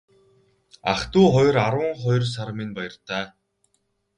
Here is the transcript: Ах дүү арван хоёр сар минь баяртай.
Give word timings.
Ах 0.93 1.01
дүү 1.13 1.27
арван 1.65 1.91
хоёр 2.01 2.23
сар 2.33 2.49
минь 2.57 2.75
баяртай. 2.77 3.25